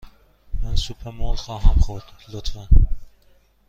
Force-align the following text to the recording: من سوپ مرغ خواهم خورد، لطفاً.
من 0.63 0.75
سوپ 0.75 1.07
مرغ 1.07 1.35
خواهم 1.35 1.75
خورد، 1.79 2.03
لطفاً. 2.29 2.67